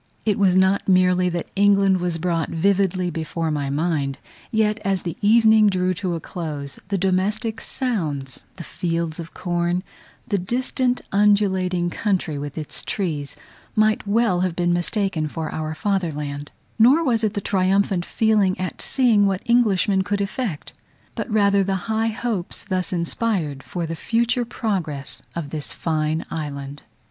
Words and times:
It 0.25 0.39
was 0.39 0.55
not 0.55 0.87
merely 0.89 1.29
that 1.29 1.51
England 1.55 1.99
was 2.01 2.17
brought 2.17 2.49
vividly 2.49 3.11
before 3.11 3.51
my 3.51 3.69
mind; 3.69 4.17
yet, 4.49 4.79
as 4.83 5.03
the 5.03 5.15
evening 5.21 5.67
drew 5.67 5.93
to 5.93 6.15
a 6.15 6.19
close, 6.19 6.79
the 6.87 6.97
domestic 6.97 7.61
sounds, 7.61 8.45
the 8.55 8.63
fields 8.63 9.19
of 9.19 9.35
corn, 9.35 9.83
the 10.27 10.39
distant 10.39 11.01
undulating 11.11 11.91
country 11.91 12.39
with 12.39 12.57
its 12.57 12.81
trees 12.83 13.35
might 13.75 14.07
well 14.07 14.39
have 14.39 14.55
been 14.55 14.73
mistaken 14.73 15.27
for 15.27 15.53
our 15.53 15.75
fatherland: 15.75 16.49
nor 16.79 17.03
was 17.03 17.23
it 17.23 17.35
the 17.35 17.39
triumphant 17.39 18.03
feeling 18.03 18.59
at 18.59 18.81
seeing 18.81 19.27
what 19.27 19.43
Englishmen 19.47 20.01
could 20.01 20.19
effect; 20.19 20.73
but 21.13 21.29
rather 21.29 21.63
the 21.63 21.75
high 21.85 22.07
hopes 22.09 22.65
thus 22.65 22.91
inspired 22.91 23.61
for 23.61 23.85
the 23.85 23.95
future 23.95 24.45
progress 24.45 25.21
of 25.35 25.51
this 25.51 25.71
fine 25.71 26.25
island. 26.31 26.81